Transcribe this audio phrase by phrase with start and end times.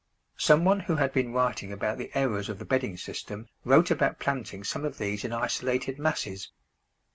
[0.39, 4.17] Some one who had been writing about the errors of the bedding system wrote about
[4.17, 6.49] planting some of these in isolated masses.